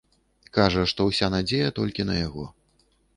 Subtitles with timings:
[0.57, 2.47] Кажа, што ўся надзея толькі на яго.